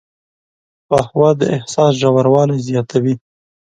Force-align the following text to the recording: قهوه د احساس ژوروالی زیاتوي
قهوه 0.89 1.29
د 1.39 1.41
احساس 1.55 1.91
ژوروالی 2.01 2.57
زیاتوي 2.67 3.15